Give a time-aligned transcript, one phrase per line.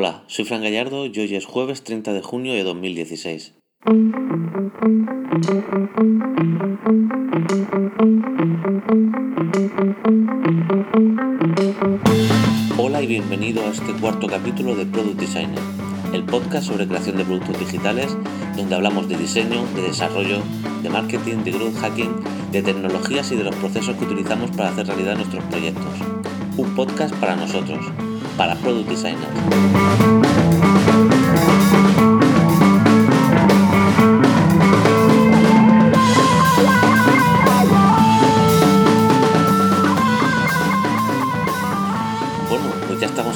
[0.00, 3.54] Hola, soy Fran Gallardo y hoy es jueves 30 de junio de 2016.
[12.78, 15.58] Hola y bienvenido a este cuarto capítulo de Product Designer,
[16.12, 18.16] el podcast sobre creación de productos digitales
[18.56, 20.38] donde hablamos de diseño, de desarrollo,
[20.80, 22.14] de marketing, de growth hacking,
[22.52, 25.92] de tecnologías y de los procesos que utilizamos para hacer realidad nuestros proyectos.
[26.56, 27.84] Un podcast para nosotros,
[28.38, 30.38] para Product Designers.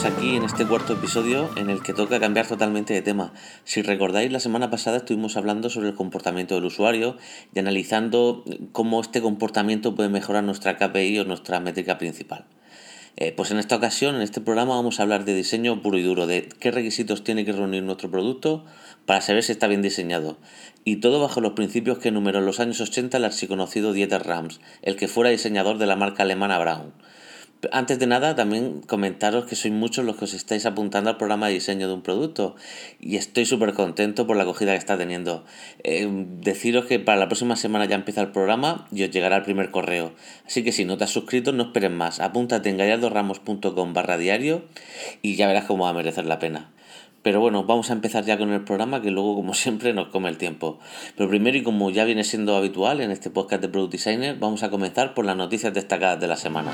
[0.02, 3.33] Pues aquí en este cuarto episodio en el que toca cambiar totalmente de tema.
[3.62, 7.16] Si recordáis, la semana pasada estuvimos hablando sobre el comportamiento del usuario
[7.55, 8.42] y analizando
[8.73, 12.47] cómo este comportamiento puede mejorar nuestra KPI o nuestra métrica principal.
[13.16, 16.03] Eh, pues en esta ocasión, en este programa, vamos a hablar de diseño puro y
[16.03, 18.65] duro, de qué requisitos tiene que reunir nuestro producto
[19.05, 20.39] para saber si está bien diseñado.
[20.84, 24.61] Y todo bajo los principios que enumeró en los años 80 el archiconocido Dieter Rams,
[24.81, 26.92] el que fuera diseñador de la marca alemana Braun.
[27.70, 31.46] Antes de nada, también comentaros que sois muchos los que os estáis apuntando al programa
[31.46, 32.56] de diseño de un producto
[32.98, 35.44] y estoy súper contento por la acogida que está teniendo.
[35.84, 36.08] Eh,
[36.40, 39.70] deciros que para la próxima semana ya empieza el programa y os llegará el primer
[39.70, 40.12] correo.
[40.44, 42.18] Así que si no te has suscrito, no esperes más.
[42.18, 44.64] Apúntate en gallardoramos.com barra diario
[45.22, 46.72] y ya verás cómo va a merecer la pena.
[47.22, 50.28] Pero bueno, vamos a empezar ya con el programa que luego, como siempre, nos come
[50.28, 50.78] el tiempo.
[51.16, 54.62] Pero primero, y como ya viene siendo habitual en este podcast de Product Designer, vamos
[54.62, 56.72] a comenzar por las noticias destacadas de la semana.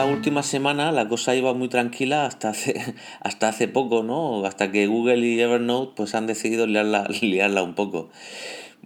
[0.00, 4.46] Esta última semana la cosa iba muy tranquila hasta hace, hasta hace poco, ¿no?
[4.46, 8.08] Hasta que Google y Evernote pues han decidido liarla, liarla un poco.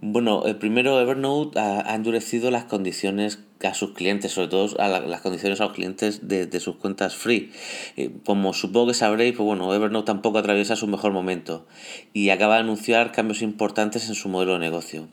[0.01, 5.61] Bueno, el primero Evernote ha, endurecido las condiciones a sus clientes, sobre todo las condiciones
[5.61, 7.49] a los clientes de, de sus cuentas free.
[7.95, 11.65] Eh, como supongo que sabréis, pues bueno, Evernote tampoco atraviesa su mejor momento
[12.11, 15.07] y acaba de anunciar cambios importantes en su modelo de negocio.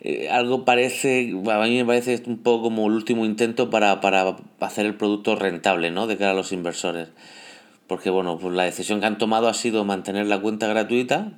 [0.00, 4.36] Eh, algo parece, a mí me parece un poco como el último intento para, para
[4.60, 6.06] hacer el producto rentable, ¿no?
[6.06, 7.08] De cara a los inversores.
[7.86, 11.32] Porque bueno, pues la decisión que han tomado ha sido mantener la cuenta gratuita,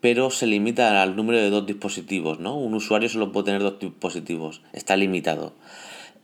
[0.00, 2.56] pero se limita al número de dos dispositivos, ¿no?
[2.56, 5.54] Un usuario solo puede tener dos dispositivos, está limitado.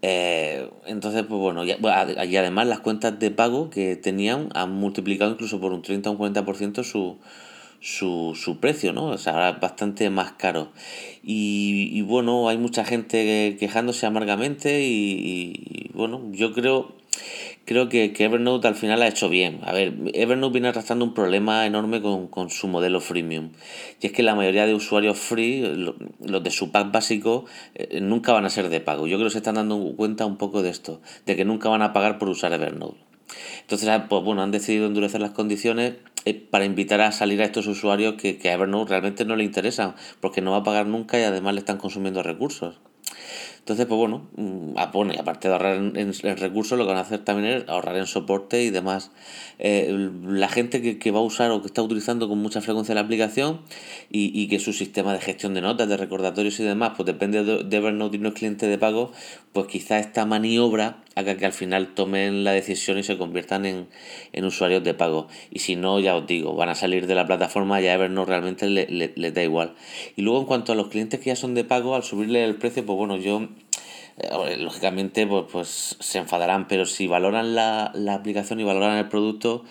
[0.01, 5.33] Eh, entonces, pues bueno, y, y, además las cuentas de pago que tenían han multiplicado
[5.33, 7.19] incluso por un 30 o un 40% su,
[7.81, 9.07] su, su precio, ¿no?
[9.07, 10.73] O sea, bastante más caro.
[11.23, 16.97] Y, bueno, hay mucha gente quejándose amargamente y, bueno, yo creo
[17.65, 19.61] creo que, que, Evernote al final ha hecho bien.
[19.63, 23.51] A ver, Evernote viene arrastrando un problema enorme con, con, su modelo freemium.
[24.01, 25.61] Y es que la mayoría de usuarios free,
[26.21, 29.07] los de su pack básico, eh, nunca van a ser de pago.
[29.07, 31.83] Yo creo que se están dando cuenta un poco de esto, de que nunca van
[31.83, 33.09] a pagar por usar Evernote.
[33.61, 35.95] Entonces, ah, pues bueno, han decidido endurecer las condiciones
[36.51, 39.95] para invitar a salir a estos usuarios que, que a Evernote realmente no le interesan,
[40.21, 42.81] porque no va a pagar nunca y además le están consumiendo recursos.
[43.69, 47.19] Entonces, pues bueno, mm, aparte de ahorrar en, en, recursos, lo que van a hacer
[47.19, 49.11] también es ahorrar en soporte y demás.
[49.59, 52.95] Eh, la gente que, que, va a usar o que está utilizando con mucha frecuencia
[52.95, 53.61] la aplicación
[54.11, 57.45] y, y, que su sistema de gestión de notas, de recordatorios y demás, pues depende
[57.45, 59.13] de, de Evernote y no es cliente de pago,
[59.53, 63.89] pues quizá esta maniobra haga que al final tomen la decisión y se conviertan en,
[64.33, 65.27] en usuarios de pago.
[65.51, 68.31] Y si no, ya os digo, van a salir de la plataforma y a Evernote
[68.31, 69.75] realmente les le, le da igual.
[70.17, 72.55] Y luego en cuanto a los clientes que ya son de pago, al subirle el
[72.55, 73.49] precio, pues bueno, yo
[74.19, 79.09] eh, lógicamente pues, pues se enfadarán, pero si valoran la, la aplicación y valoran el
[79.09, 79.65] producto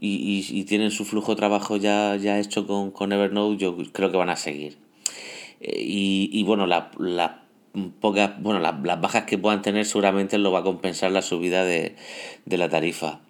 [0.00, 3.76] y, y, y, tienen su flujo de trabajo ya, ya hecho con, con Evernote, yo
[3.92, 4.78] creo que van a seguir.
[5.60, 7.47] Eh, y, y bueno, la, la
[8.00, 11.64] pocas, bueno, la, las bajas que puedan tener seguramente lo va a compensar la subida
[11.64, 11.96] de,
[12.44, 13.20] de la tarifa.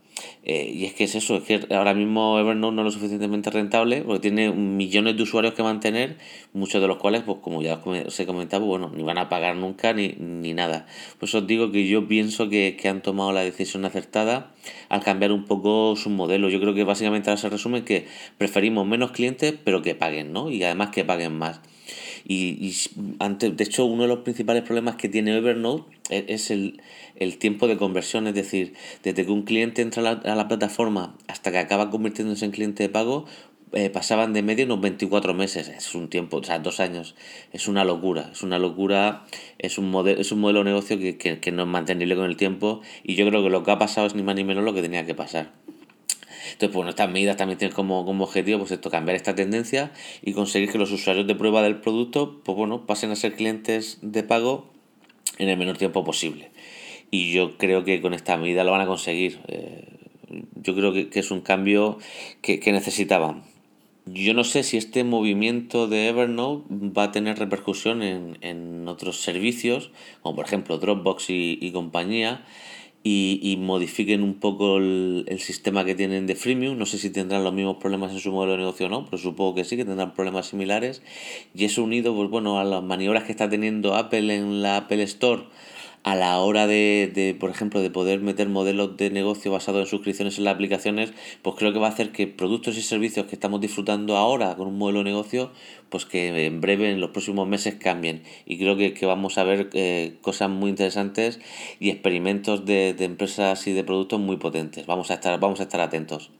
[0.42, 3.50] Eh, y es que es eso, es que ahora mismo Evernote no es lo suficientemente
[3.50, 6.16] rentable porque tiene millones de usuarios que mantener,
[6.53, 9.56] muchos de los cuales, pues como ya os he comentado, bueno, ni van a pagar
[9.56, 10.86] nunca ni, ni nada.
[11.19, 14.53] Pues os digo que yo pienso que, que han tomado la decisión acertada
[14.89, 16.48] al cambiar un poco su modelo.
[16.48, 18.06] Yo creo que básicamente ahora se resume que
[18.39, 20.51] preferimos menos clientes pero que paguen, ¿no?
[20.51, 21.60] Y además que paguen más.
[22.26, 22.74] Y, y
[23.18, 26.80] antes, de hecho, uno de los principales problemas que tiene Evernote es el,
[27.16, 30.48] el tiempo de conversión, es decir, desde que un cliente entra a la, a la
[30.48, 33.26] plataforma hasta que acaba convirtiéndose en cliente de pago,
[33.72, 37.15] eh, pasaban de medio unos 24 meses, es un tiempo, o sea, dos años,
[37.53, 39.26] es una locura, es una locura,
[39.59, 42.24] es un, modelo, es un modelo de negocio que, que, que no es mantenible con
[42.24, 44.65] el tiempo y yo creo que lo que ha pasado es ni más ni menos
[44.65, 45.53] lo que tenía que pasar.
[46.53, 49.92] Entonces, pues estas medidas también tienen como, como objetivo pues esto, cambiar esta tendencia
[50.22, 53.98] y conseguir que los usuarios de prueba del producto, pues bueno, pasen a ser clientes
[54.03, 54.66] de pago
[55.39, 56.50] en el menor tiempo posible.
[57.10, 59.41] Y yo creo que con esta medida lo van a conseguir.
[59.48, 59.84] Eh,
[60.56, 61.98] yo creo que, es un cambio
[62.42, 63.44] que, necesitaban.
[64.04, 69.91] Yo no sé si este movimiento de Evernote va a tener repercusión en, otros servicios,
[70.22, 72.42] como por ejemplo Dropbox y compañía,
[73.04, 76.77] y, modifiquen un poco el, sistema que tienen de freemium.
[76.77, 79.18] No sé si tendrán los mismos problemas en su modelo de negocio o no, pero
[79.18, 81.03] supongo que sí, que tendrán problemas similares.
[81.54, 85.03] Y eso unido, pues bueno, a las maniobras que está teniendo Apple en la Apple
[85.04, 85.45] Store
[86.03, 89.86] a la hora de, de, por ejemplo, de poder meter modelos de negocio basados en
[89.86, 91.12] suscripciones en las aplicaciones,
[91.42, 94.68] pues creo que va a hacer que productos y servicios que estamos disfrutando ahora con
[94.68, 95.53] un modelo de negocio,
[95.89, 98.22] pues que en breve, en los próximos meses cambien.
[98.47, 101.41] Y creo que, vamos a ver eh, cosas muy interesantes
[101.80, 104.86] y experimentos de, de empresas y de productos muy potentes.
[104.86, 106.30] Vamos a estar, vamos a estar atentos.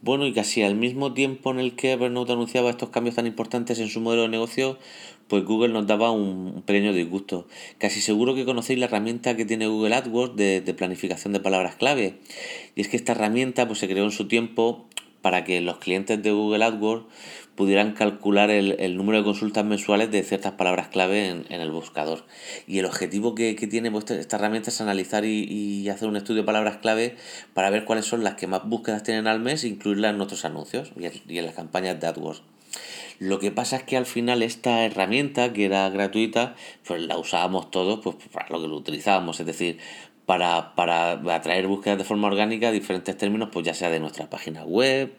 [0.00, 3.80] Bueno, y casi al mismo tiempo en el que Evernote anunciaba estos cambios tan importantes
[3.80, 4.78] en su modelo de negocio,
[5.26, 7.48] pues Google nos daba un pequeño disgusto.
[7.78, 11.74] Casi seguro que conocéis la herramienta que tiene Google AdWords de, de, planificación de palabras
[11.74, 12.20] clave.
[12.76, 14.86] Y es que esta herramienta pues, se creó en su tiempo
[15.20, 17.04] para que los clientes de Google AdWords
[17.58, 22.24] pudieran calcular el, número de consultas mensuales de ciertas palabras clave en, el buscador.
[22.68, 26.46] Y el objetivo que, tiene pues, esta herramienta es analizar y, hacer un estudio de
[26.46, 27.16] palabras clave
[27.54, 30.44] para ver cuáles son las que más búsquedas tienen al mes e incluirlas en nuestros
[30.44, 32.42] anuncios y en, las campañas de AdWords.
[33.18, 36.54] Lo que pasa es que al final esta herramienta, que era gratuita,
[36.86, 39.78] pues la usábamos todos pues, para lo que lo utilizábamos, es decir,
[40.26, 44.62] para, para atraer búsquedas de forma orgánica diferentes términos, pues ya sea de nuestra página
[44.62, 45.12] web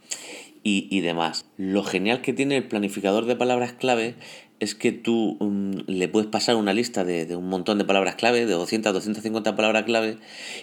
[0.63, 1.45] y, demás.
[1.57, 4.15] Lo genial que tiene el planificador de palabras clave
[4.59, 8.45] es que tú mm, le puedes pasar una lista de, un montón de palabras clave,
[8.45, 10.17] de 200 250 palabras clave,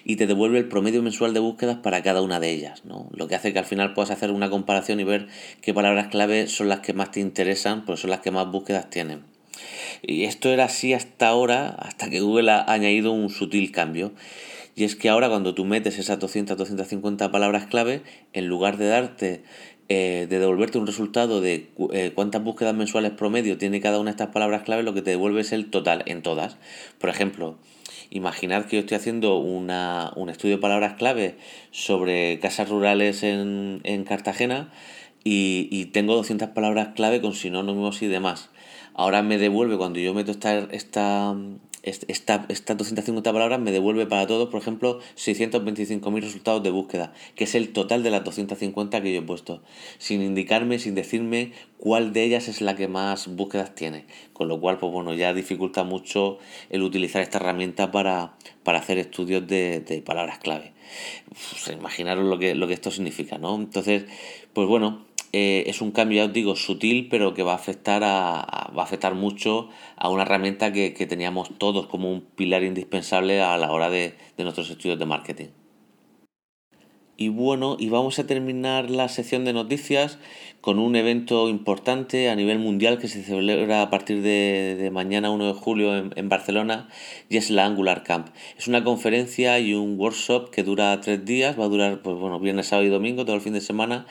[0.05, 2.85] y te devuelve el promedio mensual de búsquedas para cada una de ellas.
[2.85, 3.09] ¿no?
[3.13, 5.29] Lo que hace que al final puedas hacer una comparación y ver
[5.63, 8.91] qué palabras clave son las que más te interesan, pues son las que más búsquedas
[8.91, 9.25] tienen.
[10.03, 14.13] Y esto era así hasta ahora, hasta que Google ha añadido un sutil cambio.
[14.75, 18.03] Y es que ahora cuando tú metes esas 200, 250 palabras clave,
[18.35, 19.43] en lugar de darte
[19.89, 24.17] eh, de devolverte un resultado de eh, cuántas búsquedas mensuales promedio tiene cada una de
[24.17, 26.57] estas palabras clave, lo que te devuelve es el total en todas.
[26.99, 27.57] Por ejemplo,
[28.11, 31.37] imaginad que yo estoy haciendo una, un estudio de palabras clave
[31.71, 34.73] sobre casas rurales en, en Cartagena
[35.23, 38.51] y, y, tengo 200 palabras clave con sinónimos y demás.
[38.95, 41.37] Ahora me devuelve cuando yo meto esta, esta,
[41.87, 47.45] esta, estas 250 palabras me devuelve para todos, por ejemplo, 625.000 resultados de búsqueda, que
[47.45, 49.63] es el total de las 250 que yo he puesto,
[49.99, 54.07] sin indicarme, sin decirme cuál de ellas es la que más búsquedas tiene.
[54.33, 56.39] Con lo cual, pues bueno, ya dificulta mucho
[56.71, 58.35] el utilizar esta herramienta para,
[58.65, 60.73] para hacer estudios de, palabras clave.
[61.73, 63.55] imaginaros lo que, lo que esto significa, ¿no?
[63.55, 64.05] Entonces,
[64.53, 68.03] pues bueno, eh, es un cambio, ya os digo, sutil, pero que va a afectar,
[68.05, 73.41] a, va a afectar mucho a una herramienta que, teníamos todos como un pilar indispensable
[73.41, 75.47] a la hora de, nuestros estudios de marketing.
[77.19, 80.19] Y bueno, y vamos a terminar la sección de noticias
[80.61, 85.47] con un evento importante a nivel mundial que se celebra a partir de, mañana 1
[85.47, 86.91] de julio en, en, Barcelona
[87.31, 88.29] y es la Angular Camp.
[88.59, 92.39] Es una conferencia y un workshop que dura tres días, va a durar pues bueno,
[92.39, 94.07] viernes, sábado y domingo, todo el fin de semana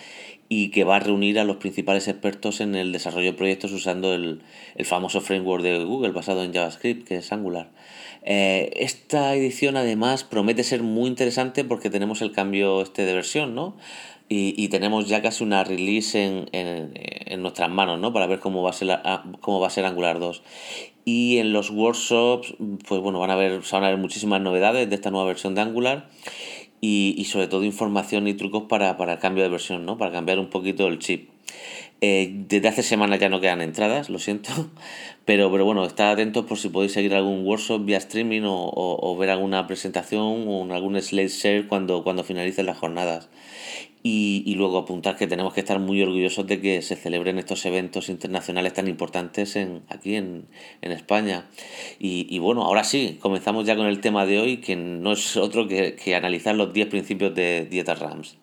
[0.47, 4.13] y que va a reunir a los principales expertos en el desarrollo de proyectos usando
[4.13, 4.41] el,
[4.83, 7.71] famoso framework de Google basado en JavaScript, que es Angular.
[8.23, 13.55] Eh, esta edición además promete ser muy interesante porque tenemos el cambio este de versión,
[13.55, 13.75] ¿no?
[14.27, 18.11] Y, tenemos ya casi una release en, en, nuestras manos, ¿no?
[18.11, 18.99] Para ver cómo va a ser,
[19.39, 20.41] cómo va a ser Angular 2.
[21.05, 22.55] Y en los workshops,
[22.87, 25.61] pues bueno, van a ver, van a ver muchísimas novedades de esta nueva versión de
[25.61, 26.09] Angular
[26.81, 29.97] y, sobre todo información y trucos para, el cambio de versión, ¿no?
[29.97, 31.29] Para cambiar un poquito el chip.
[32.01, 34.49] Eh, desde hace semanas ya no quedan entradas, lo siento,
[35.25, 39.29] pero, pero bueno, estad atentos por si podéis seguir algún workshop vía streaming o, ver
[39.29, 43.29] alguna presentación o algún slide share cuando, cuando finalicen las jornadas.
[44.07, 48.07] Y, luego apuntar que tenemos que estar muy orgullosos de que se celebren estos eventos
[48.07, 50.45] internacionales tan importantes en, aquí en,
[50.83, 51.47] España.
[51.97, 55.67] Y, bueno, ahora sí, comenzamos ya con el tema de hoy, que no es otro
[55.67, 58.37] que, que analizar los 10 principios de Dieta Rams.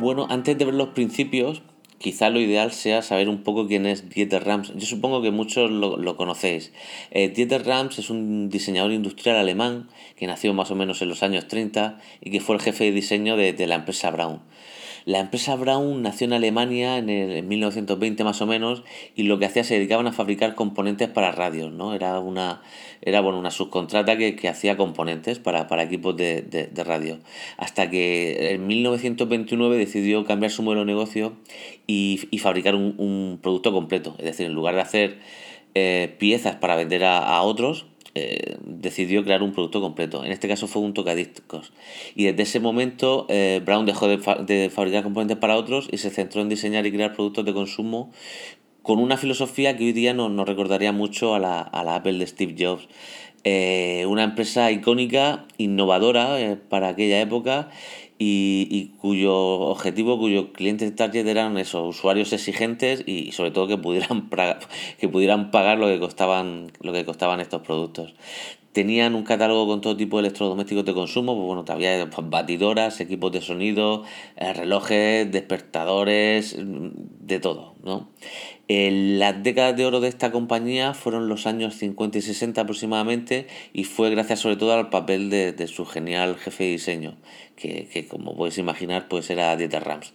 [0.00, 1.62] Bueno, antes de ver los principios,
[2.00, 4.72] quizá lo ideal sea saber un poco quién es Dieter Rams.
[4.74, 6.72] Yo supongo que muchos lo, conocéis.
[7.10, 11.22] Eh, Dieter Rams es un diseñador industrial alemán que nació más o menos en los
[11.22, 14.40] años 30 y que fue el jefe de diseño de, la empresa Brown.
[15.04, 18.82] La empresa Brown nació en Alemania en, el, 1920 más o menos
[19.16, 21.94] y lo que hacía se dedicaban a fabricar componentes para radios, ¿no?
[21.94, 22.62] Era una,
[23.02, 27.18] era, bueno, una subcontrata que, que hacía componentes para, para equipos de, de, radio.
[27.56, 31.34] Hasta que en 1929 decidió cambiar su modelo de negocio
[31.86, 34.14] y, y fabricar un, un, producto completo.
[34.18, 35.18] Es decir, en lugar de hacer
[35.74, 40.24] eh, piezas para vender a, a otros, eh, decidió crear un producto completo.
[40.24, 41.72] En este caso fue un tocadiscos.
[42.14, 46.42] Y desde ese momento eh, Brown dejó de, fabricar componentes para otros y se centró
[46.42, 48.10] en diseñar y crear productos de consumo
[48.82, 52.26] con una filosofía que hoy día nos recordaría mucho a la, a la, Apple de
[52.26, 52.88] Steve Jobs.
[53.44, 57.70] Eh, una empresa icónica, innovadora para aquella época
[58.22, 64.28] y, cuyo objetivo, cuyo cliente target eran esos usuarios exigentes y sobre todo que pudieran,
[65.00, 68.14] que pudieran pagar lo que costaban, lo que costaban estos productos.
[68.72, 73.00] Tenían un catálogo con todo tipo de electrodomésticos de consumo, pues bueno, había pues, batidoras,
[73.00, 74.04] equipos de sonido,
[74.36, 78.08] eh, relojes, despertadores, de todo, ¿no?
[78.70, 83.82] las décadas de oro de esta compañía fueron los años 50 y 60 aproximadamente y
[83.82, 87.16] fue gracias sobre todo al papel de, su genial jefe de diseño,
[87.56, 90.12] que, como podéis imaginar pues era Dieter Rams,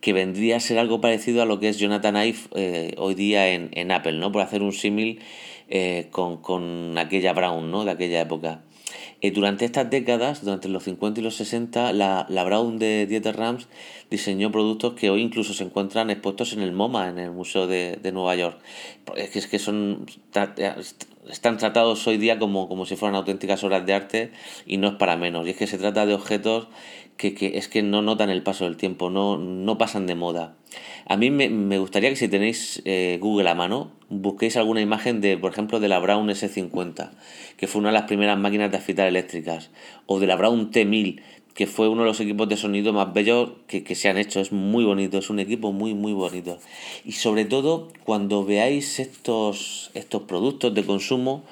[0.00, 3.48] que vendría a ser algo parecido a lo que es Jonathan Ive eh, hoy día
[3.48, 4.30] en, en, Apple, ¿no?
[4.30, 5.20] por hacer un símil
[5.74, 7.86] eh, con, con, aquella Brown ¿no?
[7.86, 8.60] de aquella época.
[9.22, 13.38] Eh, durante estas décadas, durante los 50 y los 60, la, la Brown de Dieter
[13.38, 13.68] Rams
[14.10, 17.98] diseñó productos que hoy incluso se encuentran expuestos en el MoMA, en el Museo de,
[18.02, 18.58] de Nueva York.
[19.16, 20.04] Es que, es que son
[21.30, 24.32] están tratados hoy día como, como si fueran auténticas obras de arte
[24.66, 25.46] y no es para menos.
[25.46, 26.68] Y es que se trata de objetos
[27.16, 30.54] que, que es que no notan el paso del tiempo, no, no pasan de moda.
[31.06, 35.20] A mí me, me gustaría que si tenéis eh, Google a mano, busquéis alguna imagen
[35.20, 37.10] de, por ejemplo, de la Brown S50,
[37.56, 39.70] que fue una de las primeras máquinas de afitar eléctricas,
[40.06, 41.20] o de la Brown T1000,
[41.54, 44.40] que fue uno de los equipos de sonido más bellos que, que, se han hecho.
[44.40, 46.58] Es muy bonito, es un equipo muy, muy bonito.
[47.04, 51.44] Y sobre todo, cuando veáis estos, estos productos de consumo,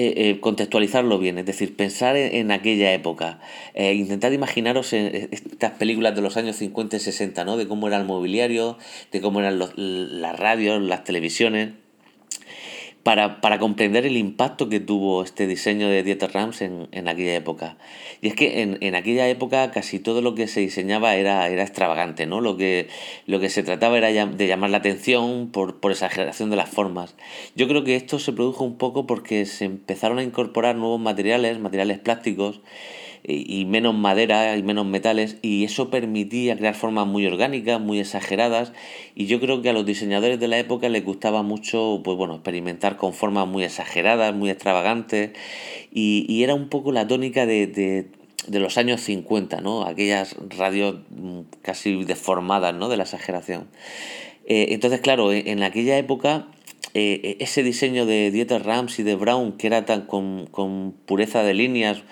[0.00, 3.38] eh, eh, contextualizarlo bien, es decir, pensar en, aquella época,
[3.74, 7.58] eh, intentar imaginaros en estas películas de los años 50 y 60, ¿no?
[7.58, 8.78] De cómo era el mobiliario,
[9.12, 11.72] de cómo eran los, las radios, las televisiones
[13.02, 17.34] para, para, comprender el impacto que tuvo este diseño de Dieter Rams en, en aquella
[17.34, 17.76] época.
[18.20, 21.62] Y es que en, en, aquella época casi todo lo que se diseñaba era, era
[21.62, 22.40] extravagante, ¿no?
[22.40, 22.88] Lo que,
[23.26, 27.14] lo que se trataba era de llamar la atención por, por exageración de las formas.
[27.56, 31.58] Yo creo que esto se produjo un poco porque se empezaron a incorporar nuevos materiales,
[31.58, 32.60] materiales plásticos,
[33.22, 38.72] y menos madera y menos metales y eso permitía crear formas muy orgánicas, muy exageradas
[39.14, 42.34] y yo creo que a los diseñadores de la época les gustaba mucho pues bueno,
[42.34, 45.30] experimentar con formas muy exageradas, muy extravagantes
[45.92, 48.06] y, y era un poco la tónica de, de,
[48.46, 49.84] de, los años 50, ¿no?
[49.84, 50.96] aquellas radios
[51.62, 52.88] casi deformadas ¿no?
[52.88, 53.68] de la exageración.
[54.46, 56.48] Eh, entonces claro, en aquella época
[56.94, 60.92] eh, eh, ese diseño de Dieter Rams y de Brown, que era tan con, con
[61.06, 62.02] pureza de líneas,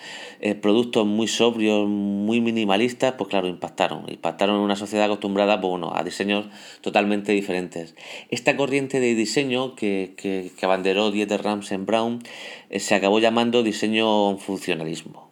[0.40, 4.04] eh, productos muy sobrios, muy minimalistas, pues claro, impactaron.
[4.08, 6.46] Impactaron en una sociedad acostumbrada pues, bueno, a diseños
[6.80, 7.94] totalmente diferentes.
[8.30, 12.22] Esta corriente de diseño que, que, que abanderó Dieter Rams en Brown
[12.70, 15.28] se acabó llamando diseño funcionalismo.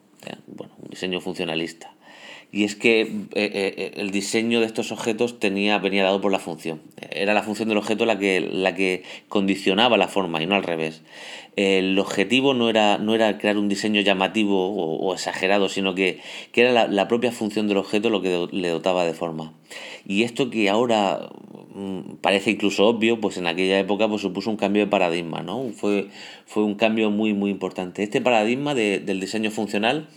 [0.47, 1.96] Bueno, un diseño funcionalista
[2.53, 6.39] y es que eh, eh, el diseño de estos objetos tenía, venía dado por la
[6.39, 6.81] función.
[7.11, 10.63] Era la función del objeto la que, la que condicionaba la forma y no al
[10.63, 11.03] revés.
[11.57, 16.21] El objetivo no era, no era crear un diseño llamativo o, exagerado, sino que,
[16.53, 19.55] que era la, la, propia función del objeto lo que le dotaba de forma.
[20.07, 21.31] Y esto que ahora
[21.75, 25.71] mm, parece incluso obvio, pues en aquella época pues supuso un cambio de paradigma, ¿no?
[25.75, 26.09] Fue,
[26.45, 28.03] fue un cambio muy, muy importante.
[28.03, 30.09] Este paradigma de, del diseño funcional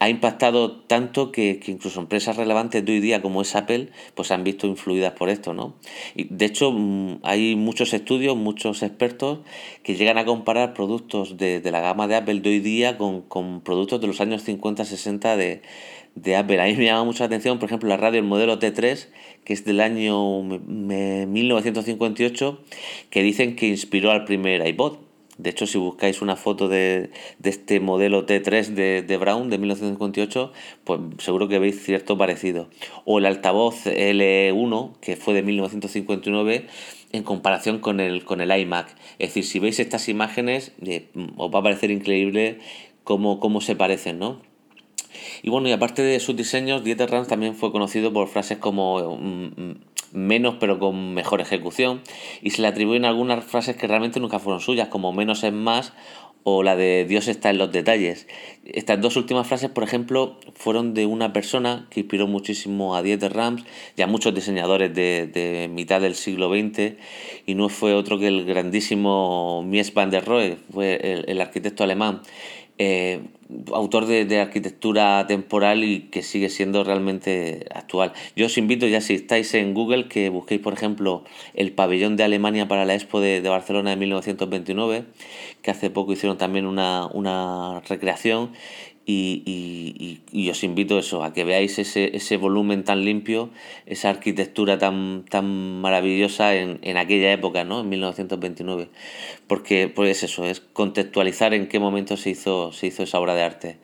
[0.00, 4.30] ha impactado tanto que, que, incluso empresas relevantes de hoy día como es Apple pues
[4.30, 5.74] han visto influidas por esto no
[6.14, 9.40] y de hecho mm, hay muchos estudios muchos expertos
[9.82, 13.62] que llegan a comparar productos de, la gama de Apple de hoy día con, con
[13.62, 15.60] productos de los años 50 60 de,
[16.14, 18.60] de Apple a mí me llama mucho la atención por ejemplo la radio el modelo
[18.60, 19.08] T3
[19.42, 22.62] que es del año 1958
[23.10, 24.98] que dicen que inspiró al primer iPod
[25.36, 29.58] de hecho, si buscáis una foto de, de este modelo T3 de, de, Brown de
[29.58, 32.66] 1958, pues seguro que veis cierto parecido.
[33.04, 36.66] O el altavoz L1, que fue de 1959,
[37.12, 38.94] en comparación con el, con el iMac.
[39.18, 42.58] Es decir, si veis estas imágenes, eh, os va a parecer increíble
[43.04, 44.40] cómo, cómo se parecen, ¿no?
[45.42, 49.16] Y bueno, y aparte de sus diseños, Dieter Rams también fue conocido por frases como
[49.18, 49.74] mm, mm,
[50.12, 52.02] menos pero con mejor ejecución
[52.42, 55.92] y se le atribuyen algunas frases que realmente nunca fueron suyas, como menos es más
[56.44, 58.26] o la de Dios está en los detalles.
[58.64, 63.32] Estas dos últimas frases, por ejemplo, fueron de una persona que inspiró muchísimo a Dieter
[63.32, 63.64] Rams
[63.96, 66.94] y a muchos diseñadores de, mitad del siglo XX,
[67.46, 72.22] y no fue otro que el grandísimo Mies van der Rohe, fue el arquitecto alemán.
[72.78, 73.20] Eh,
[73.72, 78.12] autor de, arquitectura temporal y que sigue siendo realmente actual.
[78.36, 82.24] Yo os invito, ya si estáis en Google, que busquéis, por ejemplo, el pabellón de
[82.24, 85.04] Alemania para la Expo de, Barcelona de 1929,
[85.62, 88.50] que hace poco hicieron también una, una recreación
[89.10, 93.48] y, y, os invito eso, a que veáis ese, ese volumen tan limpio,
[93.86, 97.80] esa arquitectura tan, tan maravillosa en, en aquella época, ¿no?
[97.80, 98.90] en 1929.
[99.46, 103.42] Porque pues eso, es contextualizar en qué momento se hizo, se hizo esa obra de
[103.44, 103.78] arte.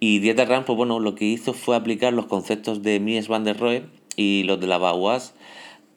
[0.00, 3.44] Y Dieter Rams, pues bueno, lo que hizo fue aplicar los conceptos de Mies van
[3.44, 3.84] der Rohe
[4.16, 5.34] y los de la Bauhaus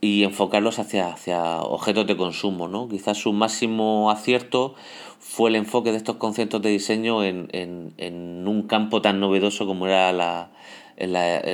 [0.01, 2.67] y enfocarlos hacia, hacia objetos de consumo.
[2.67, 2.87] ¿no?
[2.87, 4.75] Quizás su máximo acierto
[5.19, 9.65] fue el enfoque de estos conceptos de diseño en, en, en un campo tan novedoso
[9.65, 10.51] como era la,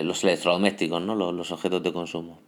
[0.04, 1.16] los electrodomésticos, ¿no?
[1.16, 2.40] los objetos de consumo.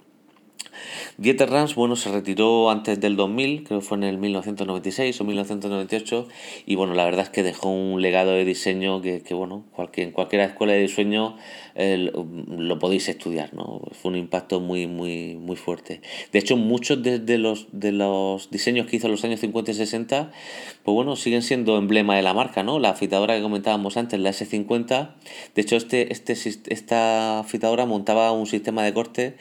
[1.18, 5.24] Dieter Rams, bueno, se retiró antes del 2000, creo que fue en el 1996 o
[5.24, 6.28] 1998,
[6.66, 10.08] y bueno, la verdad es que dejó un legado de diseño que, que bueno, cualquier,
[10.08, 11.38] en cualquier escuela de diseño
[11.76, 13.82] lo podéis estudiar, ¿no?
[13.92, 16.02] Fue un impacto muy, muy, muy fuerte.
[16.32, 19.74] De hecho, muchos de, los, de los diseños que hizo en los años 50 y
[19.74, 20.32] 60,
[20.84, 22.80] pues bueno, siguen siendo emblema de la marca, ¿no?
[22.80, 25.16] La afeitadora que comentábamos antes, la S50,
[25.54, 26.34] de hecho, este, este,
[26.68, 29.36] esta afeitadora montaba un sistema de corte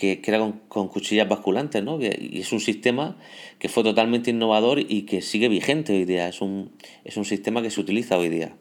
[0.00, 0.38] que, era
[0.68, 2.00] con, cuchillas basculantes, ¿no?
[2.00, 3.18] Y es un sistema
[3.58, 6.26] que fue totalmente innovador y que sigue vigente hoy día.
[6.26, 6.72] Es un,
[7.04, 8.56] es un sistema que se utiliza hoy día.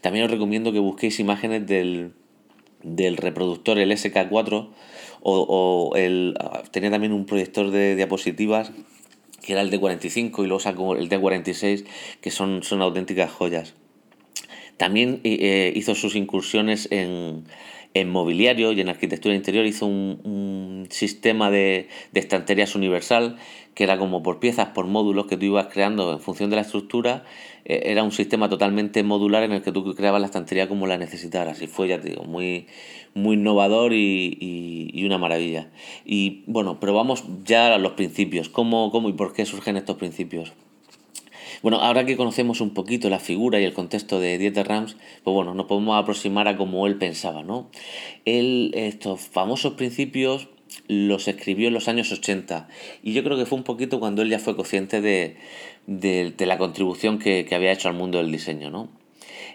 [0.00, 2.14] También os recomiendo que busquéis imágenes del,
[2.82, 4.70] del reproductor, el SK4,
[5.20, 8.72] o, o el, ah, tenía también un proyector de diapositivas
[9.42, 11.84] que era el D45 y luego sacó el D46,
[12.20, 13.74] que son, son auténticas joyas.
[14.76, 17.44] También eh, hizo sus incursiones en,
[17.94, 23.36] en mobiliario y en arquitectura interior hizo un, sistema de, estanterías universal
[23.74, 26.62] que era como por piezas, por módulos que tú ibas creando en función de la
[26.62, 27.24] estructura.
[27.64, 30.98] Eh, era un sistema totalmente modular en el que tú creabas la estantería como la
[30.98, 31.62] necesitaras.
[31.62, 32.66] Y fue, ya te digo, muy,
[33.14, 34.36] muy innovador y,
[34.92, 35.70] y, una maravilla.
[36.04, 38.50] Y bueno, pero vamos ya a los principios.
[38.50, 40.52] ¿Cómo, ¿Cómo y por qué surgen estos principios?
[41.62, 45.32] Bueno, ahora que conocemos un poquito la figura y el contexto de Dieter Rams, pues
[45.32, 47.70] bueno, nos podemos aproximar a cómo él pensaba, ¿no?
[48.24, 50.48] Él, estos famosos principios
[50.88, 52.68] los escribió en los años 80
[53.02, 55.36] y yo creo que fue un poquito cuando él ya fue consciente de,
[56.38, 58.88] la contribución que, había hecho al mundo del diseño, ¿no?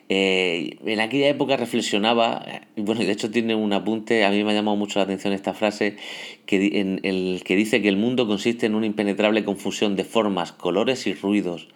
[0.10, 2.46] Eh, en aquella época reflexionaba,
[2.78, 5.54] bueno, de hecho tiene un apunte, a mí me ha llamado mucho la atención esta
[5.54, 5.98] frase,
[6.46, 10.54] que, en el que dice que el mundo consiste en una impenetrable confusión de formas,
[10.54, 11.68] colores y ruidos,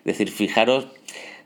[0.00, 0.88] es decir, fijaros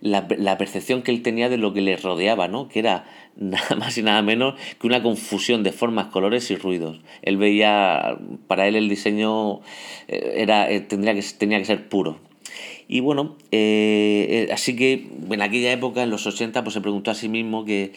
[0.00, 2.68] la, la, percepción que él tenía de lo que le rodeaba, ¿no?
[2.68, 7.00] Que era nada más y nada menos que una confusión de formas, colores y ruidos.
[7.22, 9.60] Él veía, para él el diseño
[10.08, 12.18] eh, era, eh, tendría que, tenía que ser puro.
[12.86, 17.14] Y bueno, eh, así que en aquella época, en los 80, pues se preguntó a
[17.14, 17.92] sí mismo que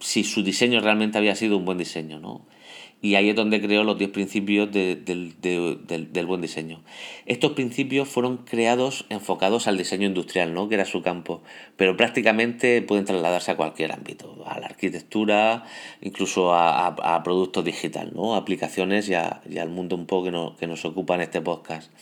[0.00, 2.42] si su diseño realmente había sido un buen diseño, ¿no?
[3.00, 6.82] Y ahí es donde creó los 10 principios del buen diseño.
[7.26, 10.68] Estos principios fueron creados enfocados al diseño industrial, ¿no?
[10.68, 11.42] que era su campo,
[11.76, 15.64] pero prácticamente pueden trasladarse a cualquier ámbito, a la arquitectura,
[16.00, 18.34] incluso a, productos digital, ¿no?
[18.34, 21.92] aplicaciones y, al mundo un poco que, que, nos ocupa en este podcast.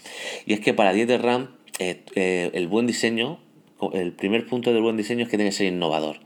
[0.47, 3.39] Y es que para Dieter Ram, eh, eh, el buen diseño,
[3.93, 6.21] el primer punto del buen diseño es que tiene que ser innovador.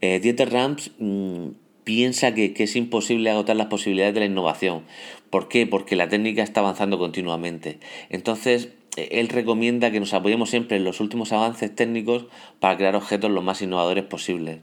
[0.00, 1.48] Eh, Dieter Rams mm,
[1.84, 4.82] piensa que, es imposible agotar las posibilidades de la innovación.
[5.30, 5.66] ¿Por qué?
[5.66, 7.78] Porque la técnica está avanzando continuamente.
[8.10, 12.26] Entonces, eh, él recomienda que nos apoyemos siempre en los últimos avances técnicos
[12.60, 14.60] para crear objetos lo más innovadores posibles.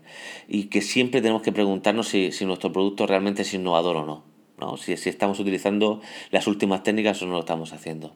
[0.47, 4.23] Y que siempre tenemos que preguntarnos si, nuestro producto realmente es innovador o no.
[4.59, 4.77] ¿no?
[4.77, 6.01] Si, si estamos utilizando
[6.31, 8.15] las últimas técnicas o no lo estamos haciendo.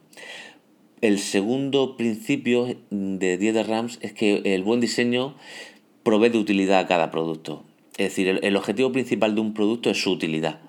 [1.00, 5.34] El segundo principio de Dieter Rams es que el buen diseño
[6.02, 7.64] provee de utilidad a cada producto.
[7.96, 10.60] Es decir, el, objetivo principal de un producto es su utilidad.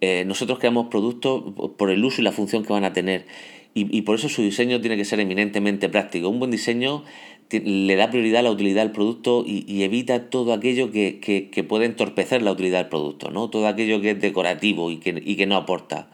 [0.00, 1.42] Eh, nosotros creamos productos
[1.76, 3.26] por el uso y la función que van a tener
[3.72, 6.28] y, por eso su diseño tiene que ser eminentemente práctico.
[6.28, 7.04] Un buen diseño
[7.52, 12.42] le da prioridad a la utilidad del producto y, evita todo aquello que, puede entorpecer
[12.42, 13.48] la utilidad del producto, ¿no?
[13.48, 16.10] todo aquello que es decorativo y que, y que no aporta.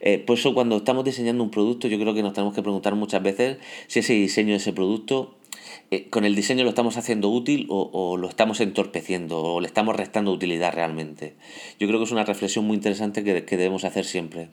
[0.00, 2.94] Eh, por eso cuando estamos diseñando un producto yo creo que nos tenemos que preguntar
[2.94, 5.34] muchas veces si ese diseño de ese producto
[5.92, 9.96] eh, con el diseño lo estamos haciendo útil o, lo estamos entorpeciendo o le estamos
[9.96, 11.34] restando utilidad realmente.
[11.80, 14.50] Yo creo que es una reflexión muy interesante que, debemos hacer siempre.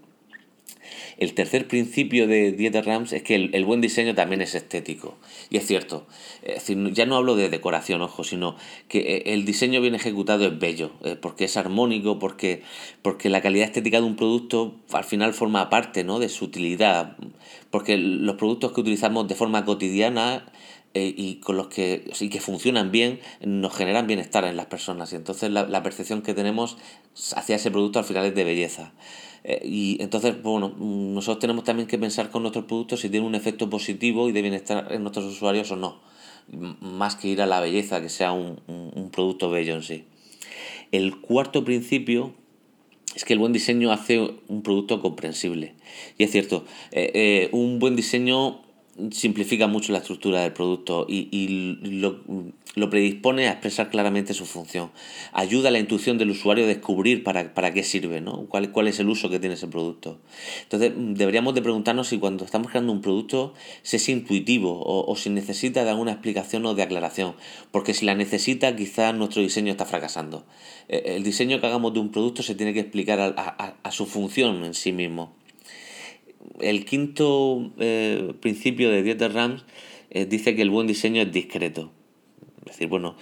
[1.19, 5.17] El tercer principio de Dieter Rams es que el, buen diseño también es estético.
[5.51, 6.07] Y es cierto.
[6.93, 8.55] ya no hablo de decoración, ojo, sino
[8.87, 12.63] que eh, el diseño bien ejecutado es bello, eh, porque es armónico, porque,
[13.03, 16.17] porque la calidad estética de un producto al final forma parte ¿no?
[16.17, 17.15] de su utilidad.
[17.69, 20.45] Porque los productos que utilizamos de forma cotidiana
[20.97, 25.13] eh, y con los que, y que funcionan bien nos generan bienestar en las personas
[25.13, 26.75] y entonces la, percepción que tenemos
[27.35, 28.93] hacia ese producto al final es de belleza.
[29.43, 33.35] Eh, y entonces, bueno, nosotros tenemos también que pensar con nuestros productos si tienen un
[33.35, 36.01] efecto positivo y de bienestar en nuestros usuarios o no,
[36.81, 40.05] más que ir a la belleza, que sea un, un producto bello en sí.
[40.91, 42.33] El cuarto principio
[43.15, 45.75] es que el buen diseño hace un producto comprensible.
[46.17, 48.63] Y es cierto, eh, un buen diseño
[49.11, 51.47] simplifica mucho la estructura del producto y, y
[51.99, 52.19] lo,
[52.75, 54.91] lo, predispone a expresar claramente su función.
[55.33, 58.45] Ayuda a la intuición del usuario a descubrir para, para qué sirve, ¿no?
[58.47, 60.19] cuál, cuál es el uso que tiene ese producto.
[60.63, 65.15] Entonces, deberíamos de preguntarnos si cuando estamos creando un producto si es intuitivo o, o
[65.15, 67.35] si necesita de alguna explicación o de aclaración,
[67.71, 70.45] porque si la necesita quizás nuestro diseño está fracasando.
[70.89, 74.05] Eh, el diseño que hagamos de un producto se tiene que explicar a, a su
[74.05, 75.33] función en sí mismo
[76.59, 79.65] el quinto eh, principio de Dieter Rams
[80.09, 81.91] eh, dice que el buen diseño es discreto.
[82.65, 83.15] Es decir, bueno,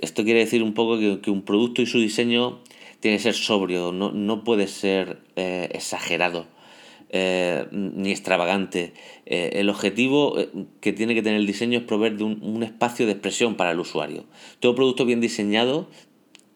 [0.00, 2.60] esto quiere decir un poco que, un producto y su diseño
[3.00, 6.46] tiene que ser sobrio, no, puede ser eh, exagerado.
[7.10, 8.92] ni extravagante.
[9.24, 10.36] el objetivo
[10.80, 13.70] que tiene que tener el diseño es proveer de un, un, espacio de expresión para
[13.70, 14.26] el usuario.
[14.60, 15.88] Todo producto bien diseñado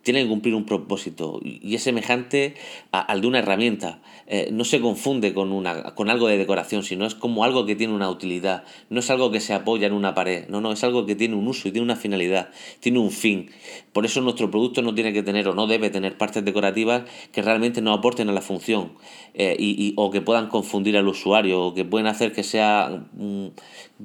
[0.02, 2.54] tiene que cumplir un propósito y es semejante
[2.90, 4.02] al de una herramienta.
[4.26, 7.74] Eh, no se confunde con, una, con algo de decoración, sino es como algo que
[7.74, 8.64] tiene una utilidad.
[8.90, 11.34] No es algo que se apoya en una pared, no, no, es algo que tiene
[11.34, 13.50] un uso y tiene una finalidad, tiene un fin.
[13.92, 17.42] Por eso nuestro producto no tiene que tener o no debe tener partes decorativas que
[17.42, 18.92] realmente no aporten a la función
[19.34, 23.48] eh, y, o que puedan confundir al usuario o que pueden hacer que sea mm,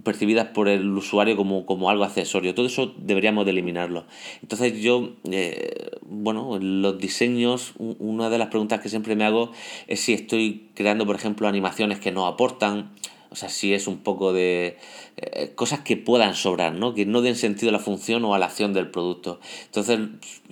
[0.03, 2.53] percibidas por el usuario como, como algo accesorio.
[2.55, 4.05] Todo eso deberíamos de eliminarlo.
[4.41, 5.13] Entonces yo...
[5.31, 9.51] Eh, bueno, los diseños, una de las preguntas que siempre me hago
[9.87, 12.91] es si estoy creando, por ejemplo, animaciones que no aportan,
[13.29, 14.77] o sea, si es un poco de
[15.17, 16.93] eh, cosas que puedan sobrar, ¿no?
[16.93, 19.41] Que no den sentido a la función o a la acción del producto.
[19.65, 19.99] Entonces,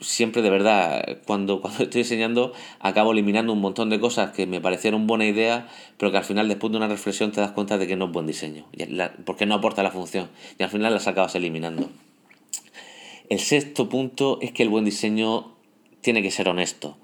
[0.02, 4.60] siempre de verdad, cuando, cuando estoy diseñando, acabo eliminando un montón de cosas que me
[4.60, 7.88] parecieron buena idea, pero que al final, después de una reflexión, te das cuenta de
[7.88, 8.66] que no es buen diseño,
[9.24, 10.28] porque no aporta la función.
[10.60, 11.90] Y al final las acabas eliminando.
[13.30, 15.54] El sexto punto es que el buen diseño
[16.02, 16.98] tiene que ser honesto.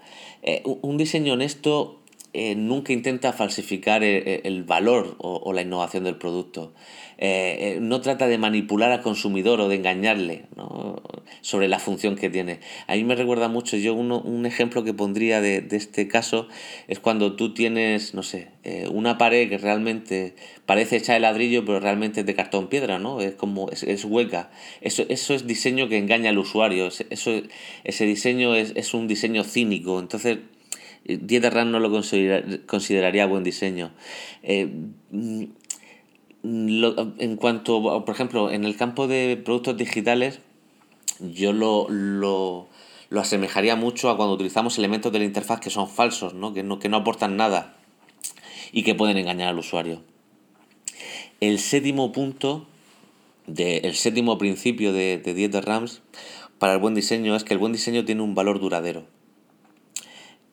[0.43, 2.00] Eh, un diseño honesto
[2.33, 6.73] eh, nunca intenta falsificar el, valor o, la innovación del producto.
[7.17, 10.45] Eh, no trata de manipular al consumidor o de engañarle
[11.41, 12.59] sobre la función que tiene.
[12.87, 16.47] A mí me recuerda mucho, yo un ejemplo que pondría de, este caso
[16.87, 21.65] es cuando tú tienes, no sé, eh, una pared que realmente parece hecha de ladrillo,
[21.65, 23.21] pero realmente es de cartón piedra, ¿no?
[23.21, 24.51] Es como, es, hueca.
[24.81, 27.31] Eso, eso es diseño que engaña al usuario, eso,
[27.83, 29.99] ese diseño es, es un diseño cínico.
[29.99, 30.39] Entonces,
[31.03, 33.91] Dieter Rand no lo consideraría buen diseño.
[34.43, 34.71] Eh,
[36.43, 40.39] en cuanto, por ejemplo, en el campo de productos digitales,
[41.19, 42.67] yo lo, lo,
[43.15, 46.53] asemejaría mucho a cuando utilizamos elementos de la interfaz que son falsos, ¿no?
[46.53, 47.75] Que, no, que no aportan nada
[48.71, 50.01] y que pueden engañar al usuario.
[51.39, 52.67] El séptimo punto,
[53.47, 56.01] de, el séptimo principio de, de Dieter Rams
[56.59, 59.05] para el buen diseño es que el buen diseño tiene un valor duradero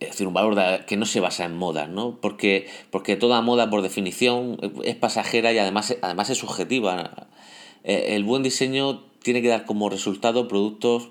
[0.01, 2.21] es decir, un valor que no se basa en moda, ¿no?
[2.21, 7.29] Porque, porque toda moda, por definición, es pasajera y además, además es subjetiva.
[7.83, 11.11] Eh, el buen diseño tiene que dar como resultado productos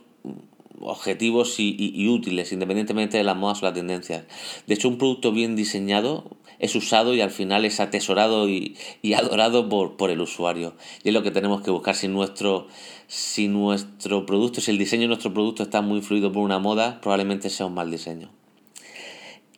[0.80, 4.26] objetivos y, útiles, independientemente de las modas o las tendencias.
[4.67, 8.78] De hecho, un producto bien diseñado es usado y al final es atesorado y,
[9.15, 10.76] adorado por, por, el usuario.
[11.04, 11.95] Y es lo que tenemos que buscar.
[11.95, 12.67] Si nuestro,
[13.08, 17.02] si nuestro producto, si el diseño de nuestro producto está muy influido por una moda,
[17.02, 18.30] probablemente sea un mal diseño.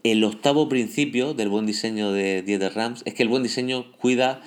[0.04, 4.42] El octavo principio del buen diseño de Dieter Rams es que el buen diseño cuida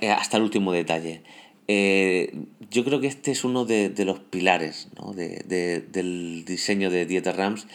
[0.00, 1.22] eh, hasta el último detalle.
[1.68, 2.34] Eh,
[2.68, 7.68] yo creo que este es uno de, los pilares del diseño de Dieter Rams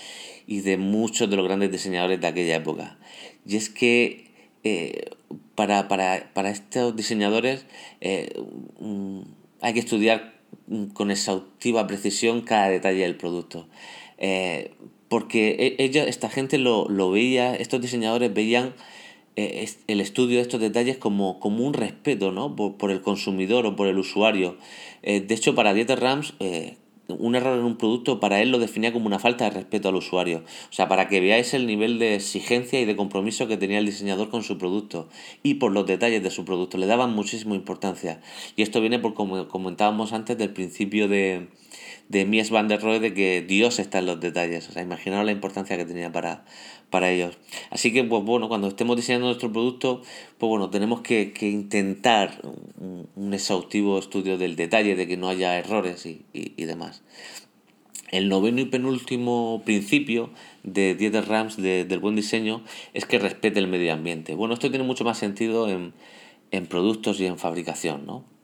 [0.47, 2.97] y de muchos de los grandes diseñadores de aquella época.
[3.45, 4.25] Y es que
[4.65, 5.11] eh,
[5.55, 7.65] para, estos diseñadores
[8.01, 10.33] hay que estudiar
[10.93, 13.69] con exhaustiva precisión cada detalle del producto
[15.09, 18.73] porque e, ella, esta gente lo, lo veía, estos diseñadores veían
[19.37, 22.55] eh, el estudio de estos detalles como, como un respeto ¿no?
[22.55, 24.57] por, el consumidor o por el usuario.
[25.03, 28.57] Eh, de hecho, para Dieter Rams, eh, un error en un producto para él lo
[28.57, 30.43] definía como una falta de respeto al usuario.
[30.71, 33.85] O sea, para que veáis el nivel de exigencia y de compromiso que tenía el
[33.85, 35.07] diseñador con su producto
[35.43, 36.79] y por los detalles de su producto.
[36.79, 38.19] Le daban muchísima importancia.
[38.55, 41.47] Y esto viene por como comentábamos antes del principio de,
[42.09, 44.69] de Mies van der Rohe de que Dios está en los detalles.
[44.69, 46.45] O sea, imaginaos la importancia que tenía para,
[46.89, 47.37] para ellos.
[47.69, 50.01] Así que, pues bueno, cuando estemos diseñando nuestro producto,
[50.37, 52.39] pues bueno, tenemos que, que intentar
[52.77, 57.03] un, exhaustivo estudio del detalle, de que no haya errores y, y, demás.
[58.09, 60.29] El noveno y penúltimo principio
[60.63, 64.33] de Dieter Rams del buen diseño es que respete el medio ambiente.
[64.33, 65.93] Bueno, esto tiene mucho más sentido en,
[66.51, 68.36] en productos y en fabricación, ¿no?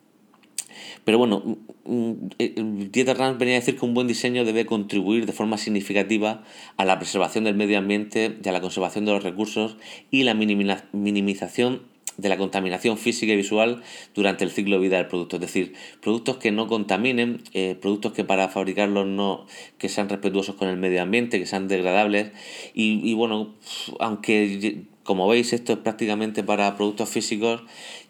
[1.06, 1.44] Pero bueno,
[1.86, 2.54] mm, mm, eh,
[2.92, 6.44] Dieter Rams venía a decir que un buen diseño debe contribuir de forma significativa
[6.78, 9.78] a la preservación del medio ambiente y a la conservación de los recursos
[10.12, 13.82] y la minimización de la contaminación física y visual
[14.14, 15.38] durante el ciclo de vida del producto.
[15.38, 20.56] Es decir, productos que no contaminen, eh, productos que para fabricarlos no, que sean respetuosos
[20.56, 22.32] con el medio ambiente, que sean degradables.
[22.74, 23.56] Y, y bueno,
[24.00, 27.64] aunque como veis esto es prácticamente para productos físicos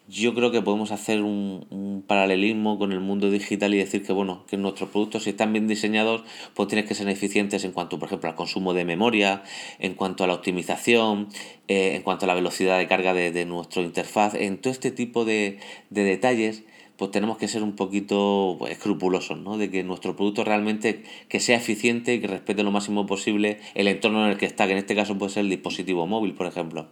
[0.07, 4.43] yo creo que podemos hacer un, paralelismo con el mundo digital y decir que bueno
[4.47, 8.07] que nuestros productos si están bien diseñados pues tienen que ser eficientes en cuanto por
[8.07, 9.43] ejemplo al consumo de memoria
[9.79, 11.29] en cuanto a la optimización
[11.69, 14.91] eh, en cuanto a la velocidad de carga de, de nuestra interfaz en todo este
[14.91, 16.63] tipo de, de detalles
[16.97, 19.57] pues tenemos que ser un poquito pues, escrupulosos, ¿no?
[19.57, 23.87] De que nuestro producto realmente que sea eficiente y que respete lo máximo posible el
[23.87, 26.45] entorno en el que está, que en este caso puede ser el dispositivo móvil, por
[26.45, 26.87] ejemplo.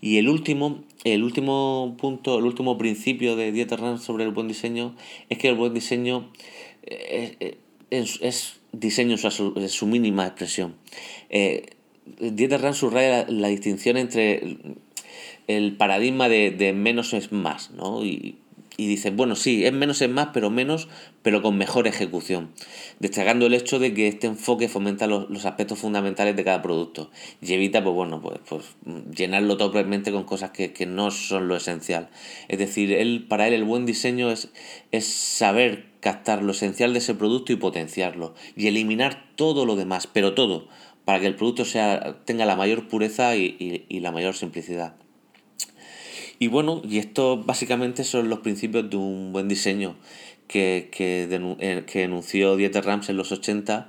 [0.00, 4.48] Y el último, el último punto, el último principio de Dieter Rand sobre el buen
[4.48, 4.94] diseño
[5.28, 6.30] es que el buen diseño
[6.84, 7.58] eh, eh,
[7.90, 10.76] es, diseño en su, mínima expresión.
[11.30, 11.66] Eh,
[12.20, 14.58] Dieter Rand subraya la, distinción entre
[15.46, 18.04] el paradigma de, de menos es más, ¿no?
[18.04, 18.38] Y,
[18.76, 20.88] y dicen, bueno, sí, es menos es más, pero menos,
[21.22, 22.50] pero con mejor ejecución,
[22.98, 27.10] destacando el hecho de que este enfoque fomenta los, aspectos fundamentales de cada producto
[27.40, 28.76] y evita, pues bueno, pues, pues
[29.14, 32.10] llenarlo totalmente con cosas que, no son lo esencial.
[32.48, 34.50] Es decir, él, para él el buen diseño es,
[34.92, 40.06] es saber captar lo esencial de ese producto y potenciarlo, y eliminar todo lo demás,
[40.06, 40.68] pero todo,
[41.04, 44.94] para que el producto sea, tenga la mayor pureza y la mayor simplicidad.
[46.38, 49.96] Y bueno, y esto básicamente son los principios de un buen diseño
[50.48, 53.88] que, que, eh, que enunció Dieter Rams en los 80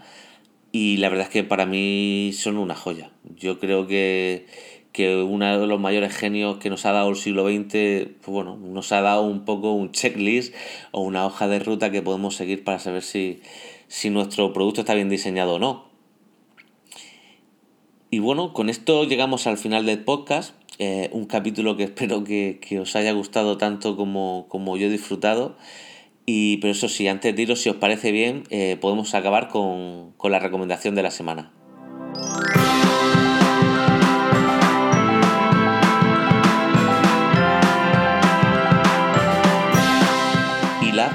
[0.71, 3.11] y la verdad es que para mí son una joya.
[3.35, 4.45] Yo creo que,
[4.91, 8.57] que uno de los mayores genios que nos ha dado el siglo XX, pues bueno,
[8.57, 10.53] nos ha dado un poco un checklist
[10.91, 13.41] o una hoja de ruta que podemos seguir para saber si,
[13.87, 15.87] si nuestro producto está bien diseñado o no.
[18.09, 20.55] Y bueno, con esto llegamos al final del podcast.
[20.79, 25.57] Eh, un capítulo que espero que, os haya gustado tanto como, como, yo he disfrutado.
[26.25, 30.11] Y, pero eso sí, antes de iros, si os parece bien, eh, podemos acabar con,
[30.17, 31.53] con la recomendación de la semana.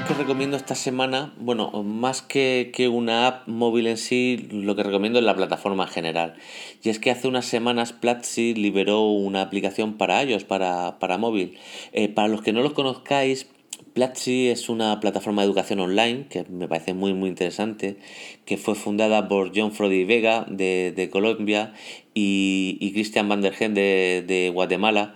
[0.07, 4.83] Que recomiendo esta semana, bueno, más que, que, una app móvil en sí, lo que
[4.83, 6.35] recomiendo es la plataforma general.
[6.81, 11.57] Y es que hace unas semanas Platzi liberó una aplicación para iOS, para, para móvil.
[11.93, 13.47] Eh, para los que no los conozcáis,
[13.93, 17.97] Platzi es una plataforma de educación online que me parece muy muy interesante,
[18.45, 21.73] que fue fundada por John Frody Vega de, de Colombia
[22.13, 25.13] y, y Christian Van der Gen de, de Guatemala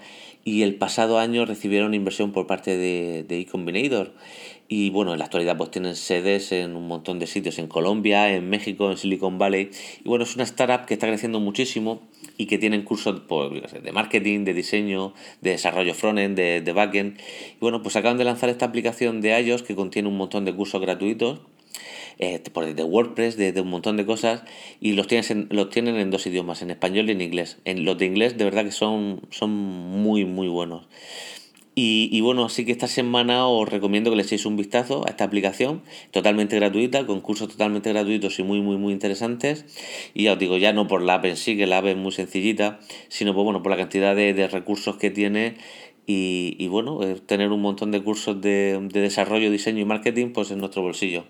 [0.48, 4.14] y el pasado año recibieron inversión por parte de, de eCombinator.
[4.70, 8.34] Y bueno, en la actualidad pues tienen sedes en un montón de sitios, en Colombia,
[8.34, 9.72] en México, en Silicon Valley.
[10.04, 12.02] Y bueno, es una startup que está creciendo muchísimo
[12.38, 13.52] y que tienen cursos pues,
[13.82, 17.20] de marketing, de diseño, de desarrollo frontend, de, de backend.
[17.20, 20.54] Y bueno, pues acaban de lanzar esta aplicación de iOS que contiene un montón de
[20.54, 21.40] cursos gratuitos
[22.20, 22.42] eh,
[22.76, 24.42] de WordPress, de, un montón de cosas,
[24.82, 27.58] y los, tienes los tienen en dos idiomas, en español y en inglés.
[27.64, 30.88] En los de inglés de verdad que son, son muy, muy buenos.
[31.80, 35.26] Y, bueno, así que esta semana os recomiendo que le echéis un vistazo a esta
[35.26, 39.64] aplicación, totalmente gratuita, con cursos totalmente gratuitos y muy, muy, muy interesantes.
[40.16, 41.96] Y ya os digo, ya no por la app en sí, que la app es
[41.96, 45.58] muy sencillita, sino por, bueno, por la cantidad de, recursos que tiene
[46.08, 50.50] y, bueno, eh, tener un montón de cursos de, de desarrollo, diseño y marketing pues
[50.50, 51.26] en nuestro bolsillo.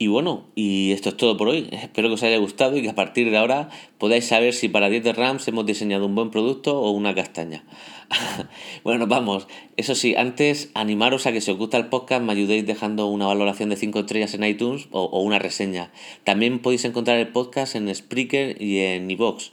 [0.00, 1.68] Y bueno, y esto es todo por hoy.
[1.72, 4.88] Espero que os haya gustado y que a partir de ahora podáis saber si para
[4.88, 7.64] 10 de Rams hemos diseñado un buen producto o una castaña.
[8.84, 9.46] bueno, vamos.
[9.76, 13.26] Eso sí, antes animaros a que si os gusta el podcast me ayudéis dejando una
[13.26, 15.90] valoración de 5 estrellas en iTunes o, una reseña.
[16.24, 19.50] También podéis encontrar el podcast en Spreaker y en iVoox.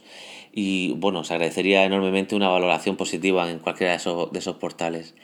[0.58, 5.14] y bueno, os agradecería enormemente una valoración positiva en cualquiera de esos, de esos portales.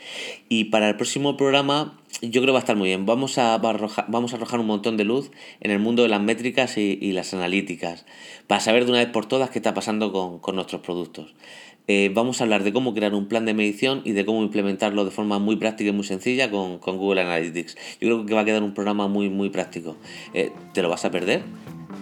[0.50, 3.06] Y para el próximo programa yo creo que va a estar muy bien.
[3.06, 6.20] Vamos a, arrojar, vamos a arrojar un montón de luz en el mundo de las
[6.20, 8.04] métricas y, las analíticas
[8.46, 11.34] para saber de una vez por todas qué está pasando con, con nuestros productos.
[11.88, 15.04] Eh, vamos a hablar de cómo crear un plan de medición y de cómo implementarlo
[15.04, 17.76] de forma muy práctica y muy sencilla con, con Google Analytics.
[18.00, 19.96] Yo creo que va a quedar un programa muy, muy práctico.
[20.34, 21.42] Eh, ¿Te lo vas a perder?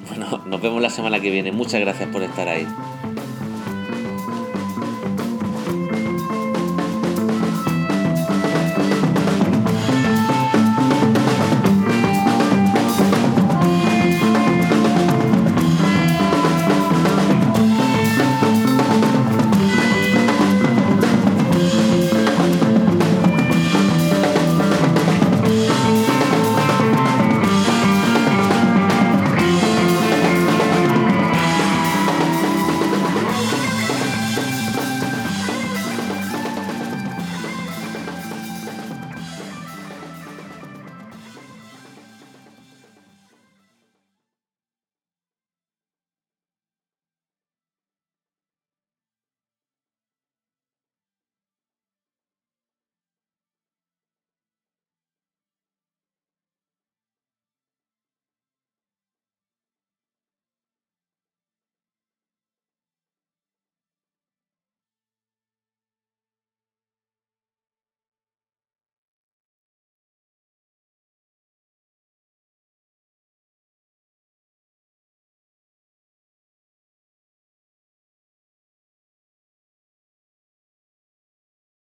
[0.09, 1.53] Bueno, nos vemos la semana que viene.
[1.53, 2.67] Muchas gracias por estar ahí.